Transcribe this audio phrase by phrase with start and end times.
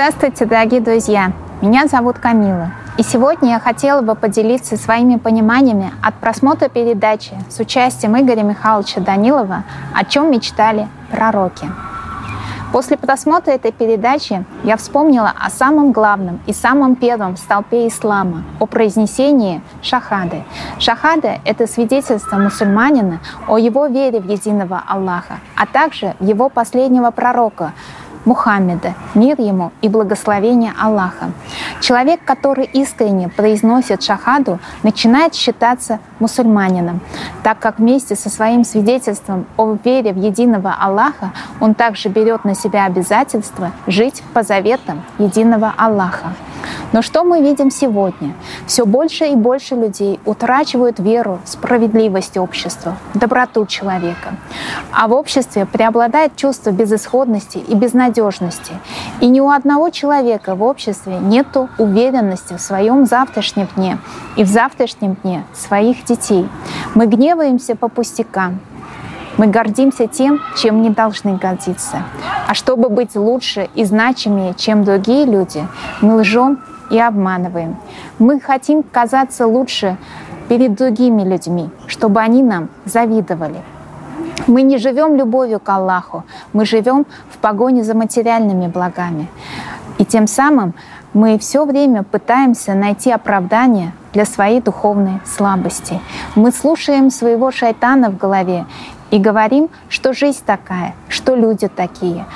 [0.00, 1.30] Здравствуйте, дорогие друзья!
[1.60, 2.70] Меня зовут Камила.
[2.96, 9.02] И сегодня я хотела бы поделиться своими пониманиями от просмотра передачи с участием Игоря Михайловича
[9.02, 11.68] Данилова «О чем мечтали пророки».
[12.72, 18.66] После просмотра этой передачи я вспомнила о самом главном и самом первом столпе ислама, о
[18.66, 20.44] произнесении шахады.
[20.78, 27.72] Шахада— это свидетельство мусульманина о его вере в единого Аллаха, а также его последнего пророка,
[28.24, 31.32] Мухаммеда, мир ему и благословение Аллаха.
[31.80, 37.00] Человек, который искренне произносит шахаду, начинает считаться мусульманином,
[37.42, 42.54] так как вместе со своим свидетельством о вере в единого Аллаха он также берет на
[42.54, 46.34] себя обязательство жить по заветам единого Аллаха.
[46.92, 48.34] Но что мы видим сегодня?
[48.66, 54.34] Все больше и больше людей утрачивают веру в справедливость общества, доброту человека.
[54.92, 58.72] А в обществе преобладает чувство безысходности и безнадежности.
[59.20, 61.46] И ни у одного человека в обществе нет
[61.78, 63.98] уверенности в своем завтрашнем дне
[64.36, 66.48] и в завтрашнем дне своих детей.
[66.94, 68.60] Мы гневаемся по пустякам,
[69.40, 72.02] мы гордимся тем, чем не должны гордиться.
[72.46, 75.66] А чтобы быть лучше и значимее, чем другие люди,
[76.02, 76.58] мы лжем
[76.90, 77.78] и обманываем.
[78.18, 79.96] Мы хотим казаться лучше
[80.50, 83.62] перед другими людьми, чтобы они нам завидовали.
[84.46, 89.26] Мы не живем любовью к Аллаху, мы живем в погоне за материальными благами.
[89.96, 90.74] И тем самым
[91.14, 95.98] мы все время пытаемся найти оправдание для своей духовной слабости.
[96.34, 98.66] Мы слушаем своего шайтана в голове
[99.10, 102.26] и говорим, что жизнь такая, что люди такие,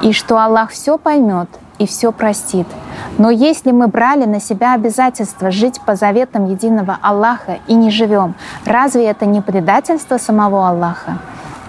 [0.00, 2.66] и что Аллах все поймет и все простит.
[3.18, 8.34] Но если мы брали на себя обязательство жить по заветам единого Аллаха и не живем,
[8.64, 11.18] разве это не предательство самого Аллаха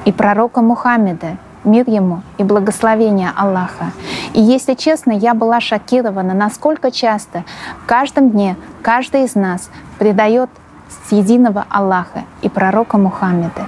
[0.06, 3.92] и пророка Мухаммеда, мир ему и благословение Аллаха.
[4.34, 7.44] И если честно, я была шокирована, насколько часто
[7.84, 10.50] в каждом дне каждый из нас предает
[11.08, 13.68] с единого Аллаха и пророка Мухаммеда.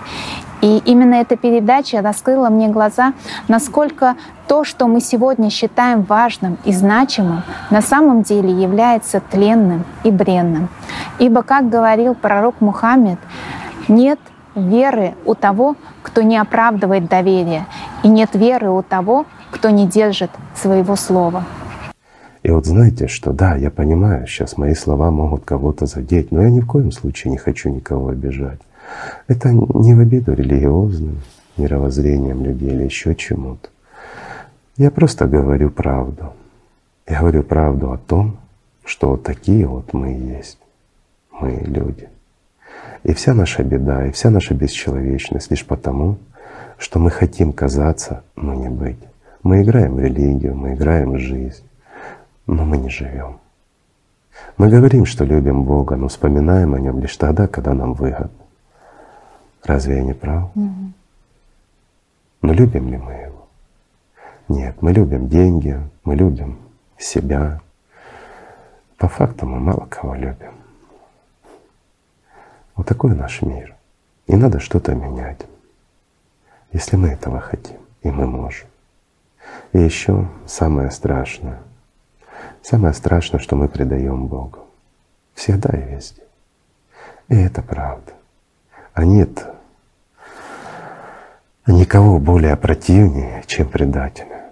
[0.61, 3.13] И именно эта передача раскрыла мне глаза,
[3.47, 4.15] насколько
[4.47, 10.67] то, что мы сегодня считаем важным и значимым, на самом деле является тленным и бренным.
[11.17, 13.19] Ибо, как говорил пророк Мухаммед,
[13.87, 14.19] нет
[14.55, 17.65] веры у того, кто не оправдывает доверие,
[18.03, 21.45] и нет веры у того, кто не держит своего слова.
[22.41, 26.49] И вот знаете, что да, я понимаю, сейчас мои слова могут кого-то задеть, но я
[26.49, 28.59] ни в коем случае не хочу никого обижать.
[29.27, 31.19] Это не в обиду религиозным
[31.57, 33.69] мировоззрением людей или еще чему-то.
[34.77, 36.33] Я просто говорю правду.
[37.07, 38.37] Я говорю правду о том,
[38.85, 40.57] что вот такие вот мы и есть.
[41.31, 42.09] Мы люди.
[43.03, 46.17] И вся наша беда, и вся наша бесчеловечность лишь потому,
[46.77, 48.99] что мы хотим казаться, но не быть.
[49.43, 51.63] Мы играем в религию, мы играем в жизнь,
[52.47, 53.39] но мы не живем.
[54.57, 58.29] Мы говорим, что любим Бога, но вспоминаем о Нем лишь тогда, когда нам выгодно.
[59.63, 60.51] Разве я не прав?
[60.55, 60.93] Угу.
[62.41, 63.47] Но любим ли мы его?
[64.47, 66.57] Нет, мы любим деньги, мы любим
[66.97, 67.61] себя.
[68.97, 70.53] По факту мы мало кого любим.
[72.75, 73.75] Вот такой наш мир.
[74.27, 75.45] И надо что-то менять,
[76.71, 78.67] если мы этого хотим, и мы можем.
[79.73, 81.59] И еще самое страшное.
[82.61, 84.59] Самое страшное, что мы предаем Богу.
[85.33, 86.21] Всегда и везде.
[87.27, 88.13] И это правда.
[88.99, 89.47] А нет
[91.67, 94.51] никого более противнее, чем предателя.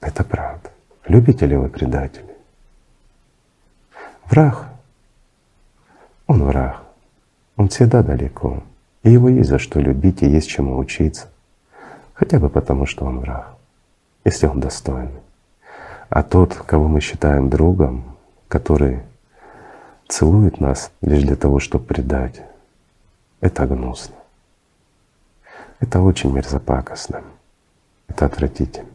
[0.00, 0.70] Это правда.
[1.06, 2.34] Любите ли вы предателей?
[4.24, 4.66] Враг,
[6.26, 6.82] он враг.
[7.56, 8.64] Он всегда далеко.
[9.04, 11.28] И его есть за что любить и есть чему учиться.
[12.14, 13.54] Хотя бы потому, что он враг,
[14.24, 15.22] если он достойный.
[16.08, 18.16] А тот, кого мы считаем другом,
[18.48, 19.04] который
[20.08, 22.42] целует нас лишь для того, чтобы предать,
[23.40, 24.14] это гнусно.
[25.80, 27.22] Это очень мерзопакостно.
[28.06, 28.88] Это отвратительно.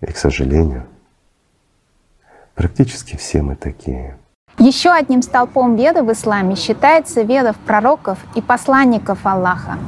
[0.00, 0.86] И, к сожалению,
[2.54, 4.16] практически все мы такие.
[4.58, 9.78] Еще одним столпом веры в исламе считается вера в пророков и посланников Аллаха.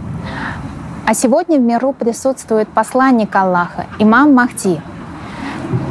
[1.06, 4.80] А сегодня в миру присутствует посланник Аллаха, имам Махди.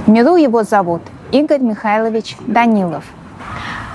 [0.06, 1.02] В миру его зовут
[1.32, 3.06] Игорь Михайлович Данилов—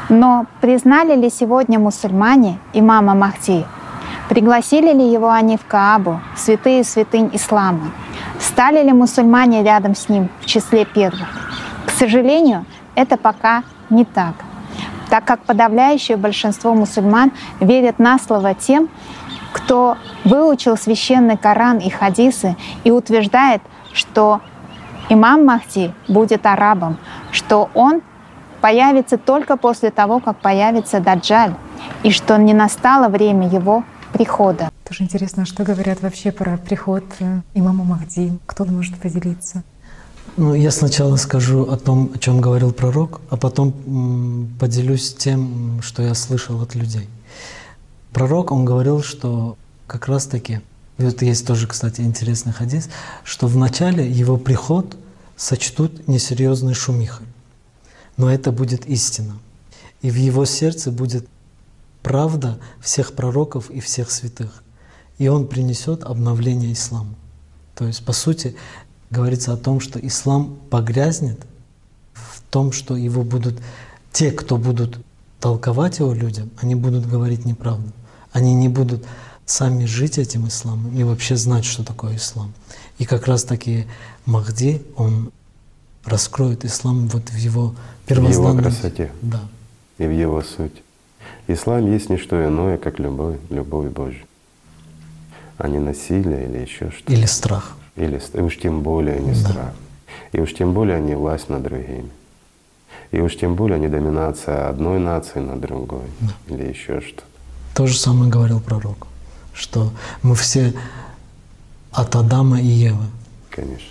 [0.08, 3.64] но признали ли сегодня мусульмане имама Махди?
[4.28, 7.90] Пригласили ли его они в Каабу, святые святынь ислама?
[8.40, 11.28] Стали ли мусульмане рядом с ним в числе первых?
[11.86, 12.64] К сожалению,
[12.94, 14.34] это пока не так,
[15.10, 18.88] так как подавляющее большинство мусульман верят на слово тем,
[19.52, 23.62] кто выучил священный Коран и хадисы и утверждает,
[23.92, 24.40] что
[25.08, 26.96] имам Махди будет арабом,
[27.30, 28.02] что он
[28.64, 31.54] появится только после того, как появится Даджаль,
[32.02, 33.84] и что не настало время его
[34.14, 34.70] прихода.
[34.88, 38.32] Тоже интересно, что говорят вообще про приход э, имама Махди?
[38.46, 39.62] Кто может поделиться?
[40.38, 46.02] Ну, я сначала скажу о том, о чем говорил пророк, а потом поделюсь тем, что
[46.02, 47.06] я слышал от людей.
[48.14, 50.62] Пророк, он говорил, что как раз-таки,
[50.96, 52.88] и вот есть тоже, кстати, интересный хадис,
[53.24, 54.96] что в начале его приход
[55.36, 57.26] сочтут несерьезной шумихой,
[58.16, 59.38] но это будет истина.
[60.02, 61.26] И в его сердце будет
[62.02, 64.62] правда всех пророков и всех святых.
[65.18, 67.14] И он принесет обновление ислама.
[67.74, 68.56] То есть, по сути,
[69.10, 71.40] говорится о том, что ислам погрязнет
[72.12, 73.60] в том, что его будут
[74.12, 74.98] те, кто будут
[75.40, 77.92] толковать его людям, они будут говорить неправду.
[78.32, 79.04] Они не будут
[79.46, 82.52] сами жить этим исламом и вообще знать, что такое ислам.
[82.98, 83.86] И как раз таки
[84.24, 85.32] Махди, он
[86.04, 87.74] раскроет ислам вот в его.
[88.06, 89.10] В его красоте.
[89.22, 89.40] Да.
[89.98, 90.82] И в его суть.
[91.46, 94.24] Ислам есть не что иное, как любовь, любовь Божья.
[95.58, 97.12] А не насилие или еще что-то.
[97.12, 97.76] Или страх.
[97.96, 99.36] Или и уж тем более не Да.
[99.50, 99.72] страх.
[100.32, 102.10] И уж тем более не власть над другими.
[103.12, 106.06] И уж тем более не доминация одной нации над другой.
[106.48, 107.22] Или еще что-то.
[107.74, 109.06] То же самое говорил пророк,
[109.52, 109.92] что
[110.22, 110.72] мы все
[111.92, 113.04] от Адама и Евы.
[113.50, 113.88] Конечно.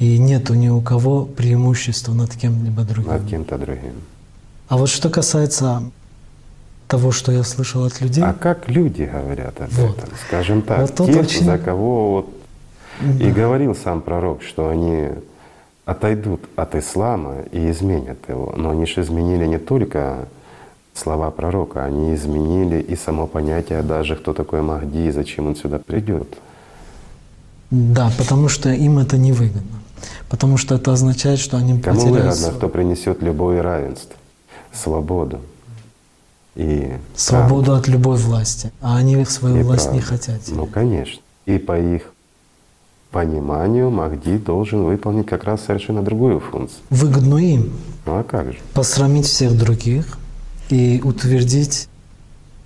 [0.00, 3.12] И нету ни у кого преимущества над кем-либо другим.
[3.12, 3.92] Над кем-то другим.
[4.68, 5.82] А вот что касается
[6.88, 9.98] того, что я слышал от людей, А как люди говорят об Вот.
[9.98, 10.08] этом?
[10.26, 12.28] Скажем так, Вот те, очень- за кого вот
[13.20, 15.08] и говорил сам пророк, что они
[15.84, 18.54] отойдут от ислама и изменят его.
[18.56, 20.28] Но они же изменили не только
[20.94, 25.78] слова пророка, они изменили и само понятие даже, кто такой Махди и зачем он сюда
[25.78, 26.28] придет.
[27.70, 29.78] да, потому что им это невыгодно.
[30.28, 34.14] Потому что это означает, что они Кому потеряют выгодно, свою кто принесет любое и равенство,
[34.72, 35.40] свободу
[36.56, 38.72] и свободу от любой власти.
[38.80, 40.16] А они свою И власть не правду.
[40.16, 40.40] хотят.
[40.48, 41.20] Ну, конечно.
[41.46, 42.12] И по их
[43.10, 46.80] пониманию Махди должен выполнить как раз совершенно другую функцию.
[46.90, 47.72] Выгодно им
[48.06, 48.58] Ну а как же?
[48.74, 50.18] посрамить всех других
[50.68, 51.88] и утвердить,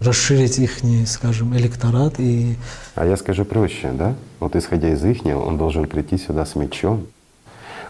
[0.00, 2.56] расширить их, скажем, электорат и
[2.94, 4.14] А я скажу проще, да?
[4.40, 7.06] Вот исходя из ихнего, он должен прийти сюда с мечом,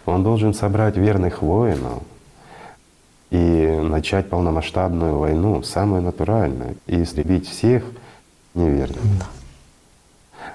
[0.06, 2.02] он должен собрать верных воинов
[3.30, 7.84] и начать полномасштабную войну, самую натуральную, и истребить всех
[8.54, 9.02] неверных.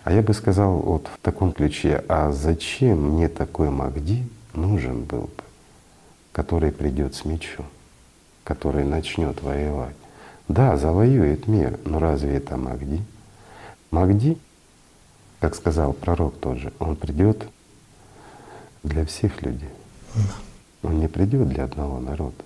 [0.04, 4.24] А я бы сказал вот в таком ключе, а зачем мне такой Махди
[4.54, 5.44] нужен был бы,
[6.31, 7.66] который придет с мечом,
[8.44, 9.95] который начнет воевать?
[10.48, 13.02] Да, завоюет мир, но разве это Махди?
[13.92, 14.38] Махди,
[15.40, 17.48] как сказал пророк тот же, он придет
[18.84, 19.70] для всех людей.
[20.84, 22.44] Он не придет для одного народа.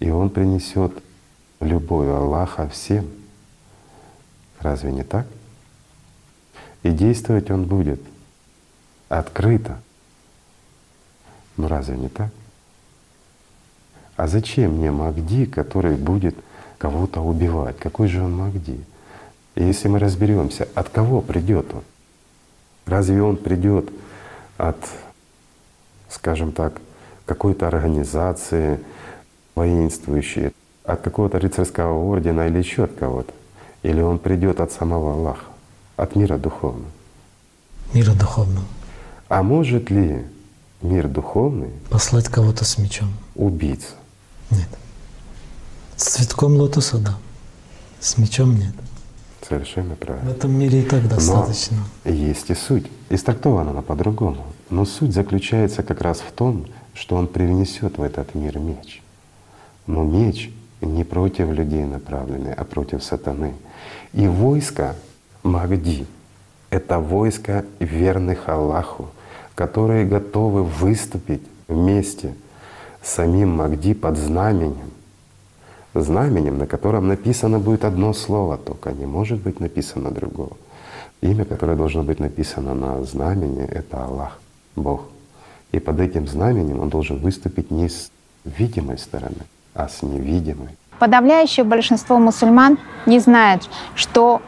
[0.00, 0.92] И он принесет
[1.60, 3.08] любовь Аллаха всем.
[4.60, 5.26] Разве не так?
[6.82, 8.00] И действовать он будет
[9.08, 9.80] открыто.
[11.56, 12.30] Ну разве не так?
[14.16, 16.36] А зачем мне Махди, который будет
[16.78, 17.78] кого-то убивать?
[17.78, 18.84] Какой же он Махди?
[19.54, 21.82] И если мы разберемся, от кого придет он?
[22.86, 23.90] Разве он придет
[24.56, 24.76] от,
[26.14, 26.80] скажем так,
[27.26, 28.80] какой-то организации
[29.54, 30.52] воинствующей,
[30.84, 33.32] от какого-то рыцарского ордена или еще от кого-то?
[33.82, 35.44] Или он придет от самого Аллаха,
[35.96, 36.90] от мира духовного?
[37.92, 38.66] мира духовного.
[39.28, 40.24] А может ли
[40.82, 43.14] мир духовный Послать кого-то с мечом.
[43.36, 43.94] убийца?
[44.50, 44.68] Нет.
[45.96, 47.16] С цветком лотоса— да.
[48.00, 48.74] С мечом— нет.
[49.48, 50.30] Совершенно В правильно.
[50.30, 51.76] этом мире и так достаточно.
[52.04, 52.86] Но есть и суть.
[53.10, 54.44] Истрактована она по-другому.
[54.70, 59.02] Но суть заключается как раз в том, что он привнесет в этот мир меч.
[59.86, 63.52] Но меч не против людей направленный, а против сатаны.
[64.12, 64.96] И войско
[65.42, 66.06] Махди—
[66.70, 69.10] это войско верных Аллаху,
[69.54, 72.34] которые готовы выступить вместе
[73.02, 74.90] с самим Махди под знаменем,
[75.94, 80.56] знаменем, на котором написано будет одно слово только, не может быть написано другого.
[81.20, 84.38] Имя, которое должно быть написано на знамени, это Аллах,
[84.76, 85.02] Бог.
[85.72, 88.10] И под этим знаменем он должен выступить не с
[88.44, 90.76] видимой стороны, а с невидимой.
[90.98, 94.40] Подавляющее большинство мусульман не знает, что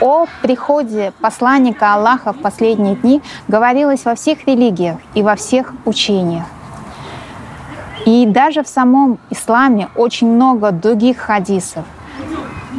[0.00, 6.46] о приходе посланника Аллаха в последние дни говорилось во всех религиях и во всех учениях.
[8.04, 11.84] И даже в самом исламе очень много других хадисов,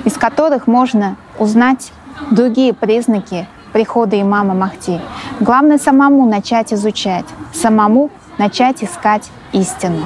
[0.04, 1.92] из которых можно узнать
[2.32, 5.02] другие признаки прихода имама Махди.
[5.40, 10.06] Главное самому начать изучать, самому начать искать истину.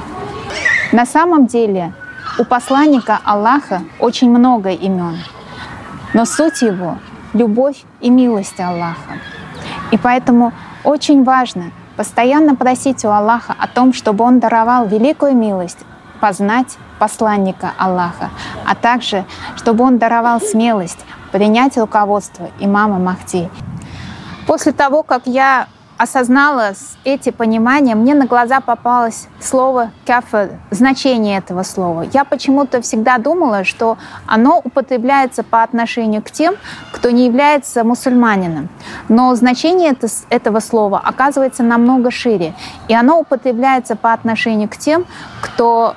[0.90, 1.92] На самом деле
[2.38, 5.18] у посланника Аллаха очень много имен,
[6.14, 6.98] но суть его—
[7.34, 9.18] любовь и милость Аллаха.
[9.90, 15.76] И поэтому очень важно постоянно просить у Аллаха о том, чтобы Он даровал великую милость
[16.18, 18.30] познать посланника Аллаха,
[18.64, 19.26] а также
[19.56, 23.50] чтобы Он даровал смелость принять руководство имама Махди.
[24.46, 25.66] После того, как я
[26.00, 26.72] осознала
[27.04, 32.06] эти понимания, мне на глаза попалось слово «кафе», значение этого слова.
[32.10, 36.54] Я почему-то всегда думала, что оно употребляется по отношению к тем,
[36.90, 38.70] кто не является мусульманином.
[39.10, 39.94] Но значение
[40.30, 42.54] этого слова оказывается намного шире,
[42.88, 45.04] и оно употребляется по отношению к тем,
[45.42, 45.96] кто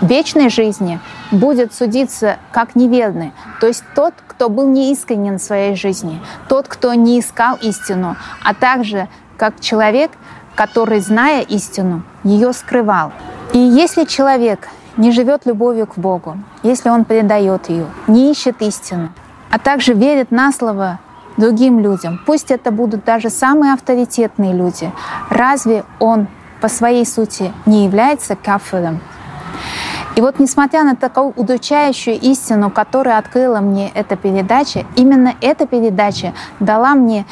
[0.00, 0.98] вечной жизни
[1.30, 6.94] будет судиться как неверный, то есть тот, кто был неискренен в своей жизни, тот, кто
[6.94, 10.10] не искал истину, а также как человек,
[10.54, 13.12] который, зная истину, ее скрывал.
[13.52, 19.10] И если человек не живет любовью к Богу, если он предает ее, не ищет истину,
[19.50, 20.98] а также верит на слово
[21.36, 24.90] другим людям, пусть это будут даже самые авторитетные люди,
[25.28, 26.28] разве он
[26.60, 29.00] по своей сути не является кафиром?
[30.16, 36.32] И вот несмотря на такую удучающую истину, которую открыла мне эта передача, именно эта передача
[36.58, 37.26] дала мне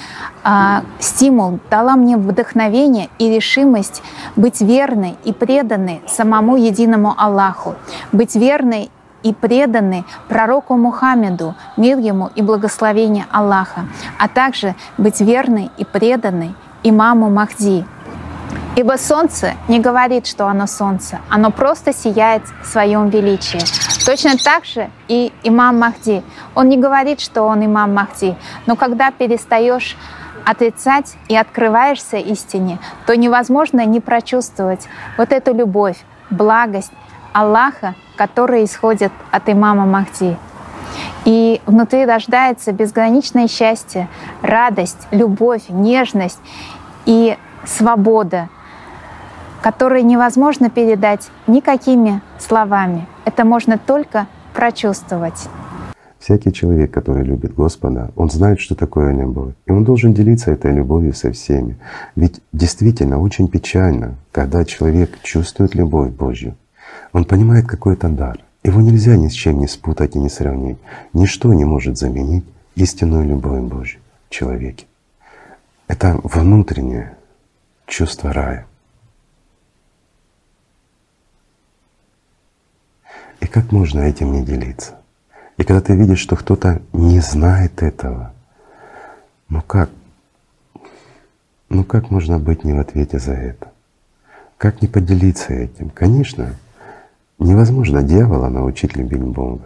[0.44, 4.02] а, стимул, дала мне вдохновение и решимость
[4.37, 7.75] быть верной и преданной самому единому Аллаху,
[8.12, 8.90] быть верной
[9.23, 13.87] и преданной пророку Мухаммеду, мир ему и благословение Аллаха,
[14.18, 16.54] а также быть верной и преданной
[16.85, 17.85] имаму Махди,
[18.78, 23.58] Ибо солнце не говорит, что оно солнце, оно просто сияет в своем величии.
[24.06, 26.23] Точно так же и имам Махди.
[26.54, 29.97] Он не говорит, что он имам Махди, но когда перестаешь
[30.44, 35.99] отрицать и открываешься истине, то невозможно не прочувствовать вот эту любовь,
[36.30, 36.92] благость
[37.32, 40.37] Аллаха, которая исходит от имама Махди.
[41.25, 44.06] И внутри рождается безграничное счастье,
[44.40, 46.38] радость, любовь, нежность
[47.06, 48.49] и свобода,
[49.62, 53.07] которые невозможно передать никакими словами.
[53.25, 55.49] Это можно только прочувствовать.
[56.19, 59.55] Всякий человек, который любит Господа, он знает, что такое любовь.
[59.67, 61.77] И он должен делиться этой любовью со всеми.
[62.17, 66.57] Ведь действительно очень печально, когда человек чувствует любовь Божью.
[67.12, 68.41] Он понимает, какой это дар.
[68.65, 70.79] Его нельзя ни с чем не спутать и не сравнить.
[71.12, 74.87] Ничто не может заменить истинную любовь Божью в человеке.
[75.87, 77.17] Это внутреннее
[77.87, 78.67] чувство рая.
[83.59, 84.95] Как можно этим не делиться?
[85.57, 88.33] И когда ты видишь, что кто-то не знает этого,
[89.49, 89.91] ну как?
[91.69, 93.73] Ну как можно быть не в ответе за это?
[94.59, 95.91] Как не поделиться этим?
[95.91, 96.55] Конечно,
[97.41, 99.65] невозможно дьявола научить любить Бога.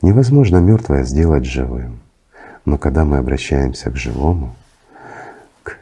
[0.00, 2.00] Невозможно мертвое сделать живым.
[2.64, 4.54] Но когда мы обращаемся к живому,
[5.62, 5.76] к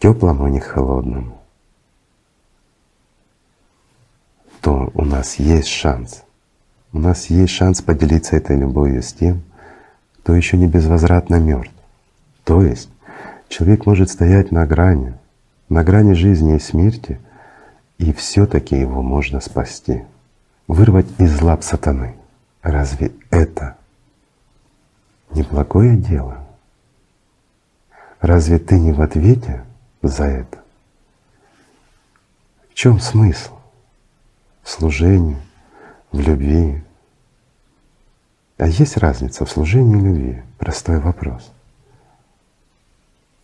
[0.00, 1.40] теплому, а не холодному,
[4.60, 6.24] то у нас есть шанс.
[6.92, 9.42] У нас есть шанс поделиться этой любовью с тем,
[10.18, 11.72] кто еще не безвозвратно мертв.
[12.44, 12.90] То есть
[13.48, 15.14] человек может стоять на грани,
[15.68, 17.18] на грани жизни и смерти,
[17.98, 20.02] и все-таки его можно спасти,
[20.68, 22.14] вырвать из лап сатаны.
[22.62, 23.76] Разве это
[25.30, 26.44] не благое дело?
[28.20, 29.64] Разве ты не в ответе
[30.02, 30.58] за это?
[32.70, 33.52] В чем смысл?
[34.62, 35.36] в служении,
[36.12, 36.82] в любви.
[38.58, 40.42] А есть разница в служении и любви?
[40.58, 41.50] Простой вопрос.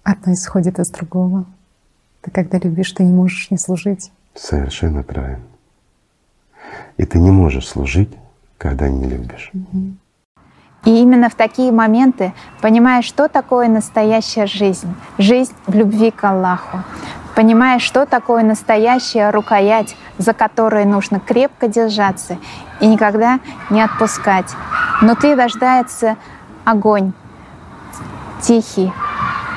[0.04, 1.44] Одно исходит из другого.
[2.22, 4.12] Ты когда любишь, ты не можешь не служить.
[4.34, 5.42] Совершенно правильно.
[6.96, 8.10] И ты не можешь служить,
[8.58, 9.50] когда не любишь.
[9.54, 9.94] Угу.
[10.84, 14.94] И именно в такие моменты понимаешь, что такое настоящая жизнь.
[15.18, 16.78] Жизнь в любви к Аллаху
[17.38, 22.36] понимая, что такое настоящая рукоять, за которой нужно крепко держаться
[22.80, 23.38] и никогда
[23.70, 24.52] не отпускать.
[25.00, 26.16] Внутри рождается
[26.64, 27.12] огонь,
[28.42, 28.92] тихий,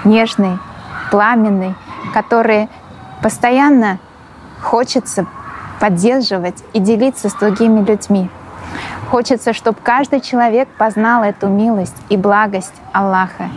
[0.04, 0.60] нежный,
[1.10, 1.74] пламенный,
[2.14, 2.70] который
[3.24, 3.98] постоянно
[4.62, 5.26] хочется
[5.80, 8.30] поддерживать и делиться с другими людьми.
[9.10, 13.50] Хочется, чтобы каждый человек познал эту милость и благость Аллаха.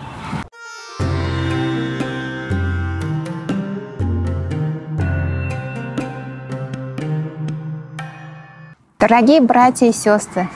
[9.07, 10.49] Дорогие братья и сестры,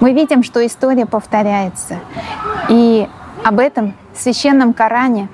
[0.00, 1.98] мы видим, что история повторяется.
[2.68, 3.08] И
[3.42, 5.30] Об этом в священном Коране,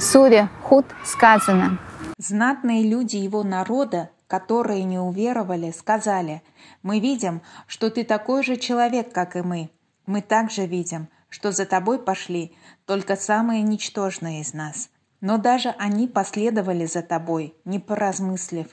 [0.00, 1.78] суре Худ сказано.
[2.18, 6.42] Знатные люди его народа, которые не уверовали, сказали,
[6.82, 9.70] «Мы видим, что ты такой же человек, как и мы.
[10.06, 14.90] Мы также видим, что за тобой пошли только самые ничтожные из нас.
[15.20, 18.66] Но даже они последовали за тобой, не поразмыслив.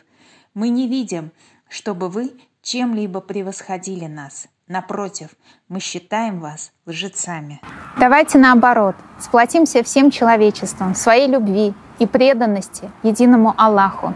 [0.55, 1.31] Мы не видим,
[1.69, 2.31] чтобы вы
[2.67, 4.47] чем-либо превосходили нас.
[4.67, 5.29] Напротив,
[5.69, 7.61] мы считаем вас лжецами.
[7.97, 14.13] Давайте наоборот, сплотимся всем человечеством в своей любви и преданности единому Аллаху.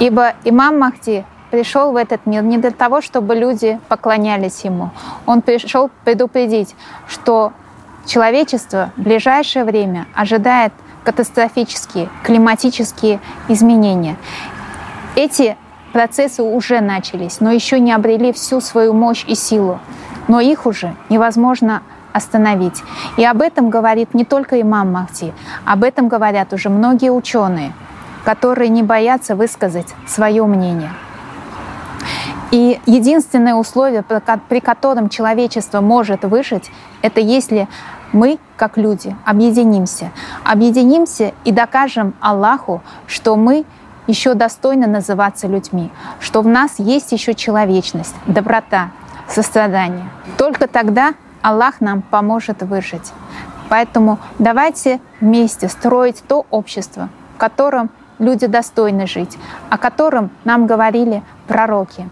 [0.00, 4.90] Ибо имам Махди пришел в этот мир не для того, чтобы люди поклонялись ему.
[5.24, 6.74] Он пришел предупредить,
[7.06, 7.52] что
[8.04, 10.72] человечество в ближайшее время ожидает
[11.04, 14.16] катастрофические климатические изменения.
[15.14, 15.56] Эти
[15.92, 19.78] процессы уже начались, но еще не обрели всю свою мощь и силу.
[20.28, 21.82] Но их уже невозможно
[22.12, 22.82] остановить.
[23.16, 25.32] И об этом говорит не только имам Махди,
[25.64, 27.72] об этом говорят уже многие ученые,
[28.24, 30.90] которые не боятся высказать свое мнение.
[32.50, 36.70] И единственное условие, при котором человечество может выжить,
[37.00, 37.68] это если
[38.12, 40.10] мы, как люди, объединимся.
[40.44, 43.64] Объединимся и докажем Аллаху, что мы
[44.10, 48.90] еще достойны называться людьми, что в нас есть еще человечность, доброта,
[49.28, 50.08] сострадание.
[50.36, 53.12] Только тогда Аллах нам поможет выжить.
[53.68, 59.38] Поэтому давайте вместе строить то общество, в котором люди достойны жить,
[59.70, 62.08] о котором нам говорили пророки.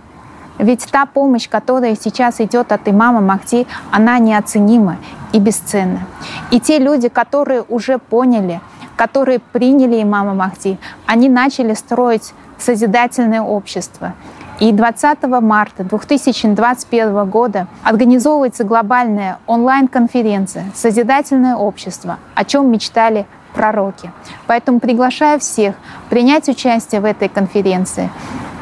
[0.58, 4.96] Ведь та помощь, которая сейчас идет от имама Махди, она неоценима
[5.32, 6.06] и бесценна.
[6.50, 8.60] И те люди, которые уже поняли,
[8.98, 10.76] которые приняли имама Махди,
[11.06, 14.14] они начали строить созидательное общество.
[14.58, 24.10] И 20 марта 2021 года организовывается глобальная онлайн-конференция «Созидательное общество», о чем мечтали пророки.
[24.48, 25.76] Поэтому приглашаю всех
[26.10, 28.10] принять участие в этой конференции,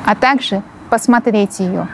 [0.04, 1.88] а также посмотреть ее.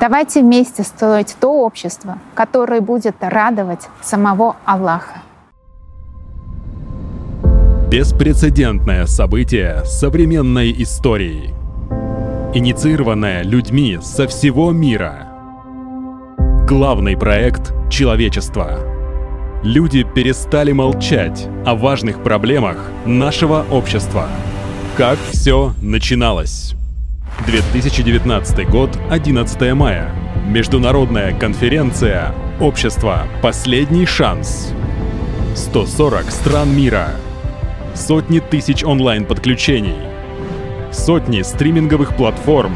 [0.00, 5.23] Давайте вместе строить то общество, которое будет радовать самого Аллаха.
[7.90, 11.54] Беспрецедентное событие современной истории.
[12.54, 15.28] Инициированное людьми со всего мира.
[16.66, 18.80] Главный проект человечества.
[19.62, 24.28] Люди перестали молчать о важных проблемах нашего общества.
[24.96, 26.74] Как все начиналось?
[27.46, 30.10] 2019 год, 11 мая.
[30.48, 33.24] Международная конференция «Общество.
[33.42, 34.72] Последний шанс».
[35.54, 37.10] 140 стран мира.
[37.94, 39.94] Сотни тысяч онлайн-подключений.
[40.92, 42.74] Сотни стриминговых платформ.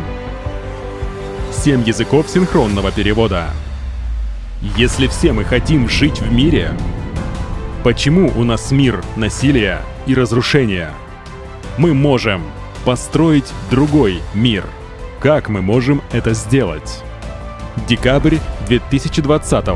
[1.53, 3.51] 7 языков синхронного перевода.
[4.77, 6.71] Если все мы хотим жить в мире,
[7.83, 10.93] почему у нас мир насилия и разрушения?
[11.79, 12.43] Мы можем
[12.85, 14.65] построить другой мир.
[15.21, 17.03] Как мы можем это сделать?
[17.89, 18.37] Декабрь
[18.69, 19.67] 2020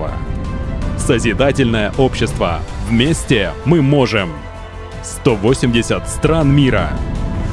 [0.99, 2.61] Созидательное общество.
[2.89, 4.31] Вместе мы можем.
[5.03, 6.91] 180 стран мира.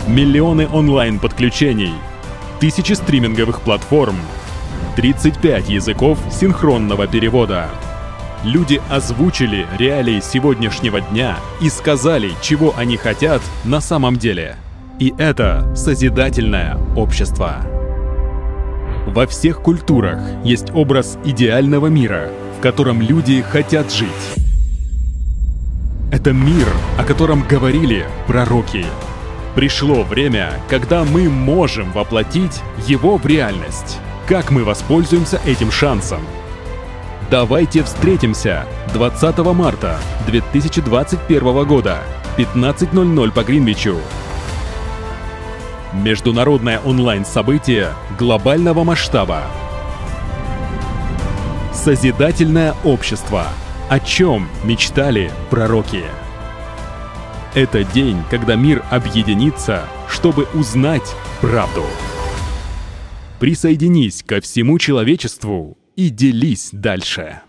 [0.07, 1.93] Миллионы онлайн-подключений.
[2.59, 4.17] Тысячи стриминговых платформ.
[4.95, 7.67] 35 языков синхронного перевода.
[8.43, 14.55] Люди озвучили реалии сегодняшнего дня и сказали, чего они хотят на самом деле–
[14.99, 17.61] и это созидательное общество.
[19.07, 24.48] Во всех культурах есть образ идеального мира, в котором люди хотят жить.
[26.11, 26.67] Это мир,
[26.97, 28.85] о котором говорили пророки.
[29.55, 33.99] Пришло время, когда мы можем воплотить его в реальность.
[34.27, 36.21] Как мы воспользуемся этим шансом?
[37.29, 41.99] Давайте встретимся 20 марта 2021 года,
[42.37, 43.97] 15.00 по Гринвичу
[45.93, 49.43] Международное онлайн-событие глобального масштаба.
[51.73, 53.45] Созидательное общество.
[53.89, 56.03] О чем мечтали пророки?
[57.55, 61.83] Это день, когда мир объединится, чтобы узнать правду.
[63.39, 67.41] Присоединись ко всему человечеству и делись дальше.